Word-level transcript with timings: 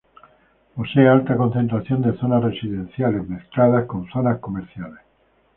Posee 0.75 1.07
alta 1.07 1.37
concentración 1.37 2.01
de 2.01 2.17
zonas 2.17 2.43
residenciales, 2.43 3.29
mezcladas 3.29 3.85
con 3.85 4.09
zonas 4.09 4.39
comerciales. 4.39 4.97